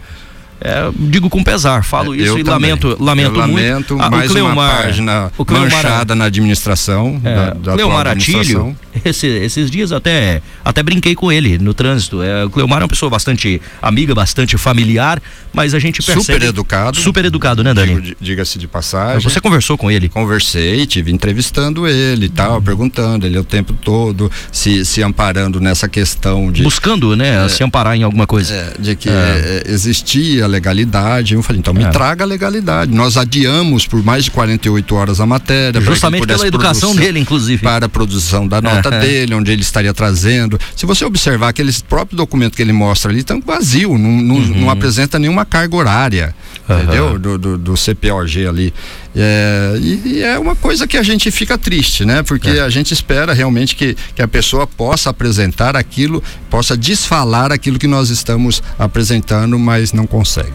[0.66, 2.70] É, digo com pesar, falo É, isso eu e também.
[2.72, 3.56] lamento, lamento eu muito.
[3.56, 7.74] lamento Ah, mais o Cleomar, uma página o Cleomar, manchada na administração, É, da, da
[7.74, 12.24] Cleomar Atílio, esse- esses dias até, até brinquei com ele no trânsito.
[12.24, 16.24] É, o Cleomar é uma pessoa bastante amiga, bastante familiar, mas a gente percebe.
[16.24, 16.98] Super educado.
[16.98, 18.16] Super educado, né, Dani?
[18.22, 19.20] Diga-se de passagem.
[19.22, 20.08] Você conversou com ele?
[20.08, 25.90] Conversei, tive entrevistando ele e tal, perguntando ele o tempo todo, se, se amparando nessa
[25.90, 26.64] questão de.
[26.64, 28.54] Buscando, né, se amparar em alguma coisa.
[28.54, 29.64] É, de que É.
[29.68, 31.34] existia legalidade.
[31.34, 31.90] Eu falei, então me É.
[31.90, 32.92] traga a legalidade.
[32.92, 35.82] Nós adiamos por mais de 48 horas a matéria.
[35.82, 37.62] Justamente pela educação produzir- dele, inclusive.
[37.62, 39.00] Para a produção da nota É.
[39.00, 40.60] dele, onde ele estaria trazendo.
[40.76, 44.62] Se você observar aqueles próprios documentos que ele mostra ali, estão vazio, não, não, Uhum.
[44.62, 46.36] não apresenta nenhuma carga horária,
[46.70, 47.20] entendeu?
[47.20, 48.74] Do, do, do CPOG ali.
[49.16, 52.24] É, e, e é uma coisa que a gente fica triste, né?
[52.24, 52.62] Porque É.
[52.62, 57.88] a gente espera realmente que, que a pessoa possa apresentar aquilo, possa desfalar aquilo que
[57.88, 60.54] nós estamos apresentando, mas não consegue.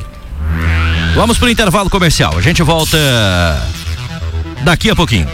[1.15, 2.37] Vamos pro intervalo comercial.
[2.37, 2.99] A gente volta
[4.65, 5.27] daqui a pouquinho.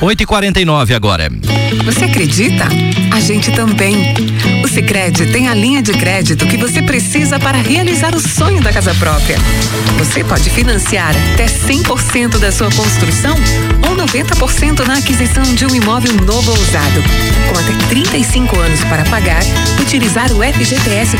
[0.00, 1.30] Oito e quarenta e nove agora.
[1.84, 2.64] Você acredita?
[3.10, 4.14] A gente também.
[4.62, 8.72] O Sicredi tem a linha de crédito que você precisa para realizar o sonho da
[8.72, 9.36] casa própria.
[9.98, 13.34] Você pode financiar até 100% da sua construção
[13.88, 17.02] ou 90% na aquisição de um imóvel novo ou usado.
[17.52, 19.42] Com até 35 anos para pagar,
[19.80, 21.12] utilizar o FGTS